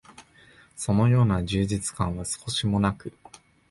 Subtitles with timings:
[0.75, 3.13] そのような充実感は少しも無く、